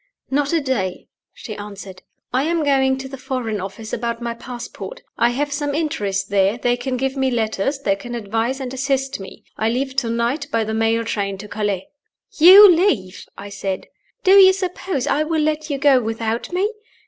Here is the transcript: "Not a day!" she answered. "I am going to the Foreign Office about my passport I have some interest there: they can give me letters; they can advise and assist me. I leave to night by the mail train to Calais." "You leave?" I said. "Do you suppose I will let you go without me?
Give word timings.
"Not 0.31 0.51
a 0.51 0.59
day!" 0.59 1.09
she 1.31 1.55
answered. 1.55 2.01
"I 2.33 2.41
am 2.45 2.63
going 2.63 2.97
to 2.97 3.07
the 3.07 3.19
Foreign 3.19 3.61
Office 3.61 3.93
about 3.93 4.19
my 4.19 4.33
passport 4.33 5.03
I 5.15 5.29
have 5.29 5.53
some 5.53 5.75
interest 5.75 6.29
there: 6.31 6.57
they 6.57 6.75
can 6.75 6.97
give 6.97 7.15
me 7.15 7.29
letters; 7.29 7.77
they 7.77 7.95
can 7.95 8.15
advise 8.15 8.59
and 8.59 8.73
assist 8.73 9.19
me. 9.19 9.43
I 9.57 9.69
leave 9.69 9.95
to 9.97 10.09
night 10.09 10.47
by 10.51 10.63
the 10.63 10.73
mail 10.73 11.05
train 11.05 11.37
to 11.37 11.47
Calais." 11.47 11.87
"You 12.35 12.67
leave?" 12.67 13.27
I 13.37 13.49
said. 13.49 13.89
"Do 14.23 14.31
you 14.31 14.53
suppose 14.53 15.05
I 15.05 15.21
will 15.21 15.43
let 15.43 15.69
you 15.69 15.77
go 15.77 16.01
without 16.01 16.51
me? 16.51 16.71